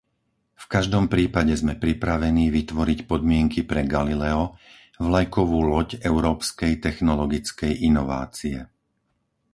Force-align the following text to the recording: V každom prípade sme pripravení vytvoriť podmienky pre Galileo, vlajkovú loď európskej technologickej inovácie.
V 0.57 0.65
každom 0.73 1.05
prípade 1.15 1.53
sme 1.61 1.73
pripravení 1.83 2.45
vytvoriť 2.59 2.99
podmienky 3.11 3.59
pre 3.71 3.81
Galileo, 3.93 4.43
vlajkovú 5.07 5.59
loď 5.71 5.89
európskej 6.11 6.73
technologickej 6.87 7.73
inovácie. 7.89 8.57